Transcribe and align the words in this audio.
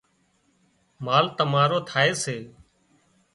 مال 1.05 1.25
متارو 1.51 1.79
ٿائي 1.89 2.11
سي 2.23 2.37